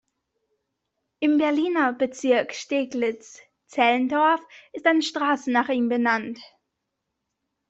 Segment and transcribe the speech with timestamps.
[1.19, 4.41] Im Berliner Bezirk Steglitz-Zehlendorf
[4.73, 6.39] ist eine Straße nach ihm benannt.